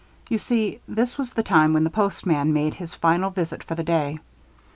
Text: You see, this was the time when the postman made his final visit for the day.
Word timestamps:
You 0.29 0.39
see, 0.39 0.81
this 0.87 1.15
was 1.19 1.29
the 1.29 1.43
time 1.43 1.73
when 1.73 1.83
the 1.83 1.91
postman 1.91 2.53
made 2.53 2.73
his 2.73 2.95
final 2.95 3.29
visit 3.29 3.63
for 3.63 3.75
the 3.75 3.83
day. 3.83 4.17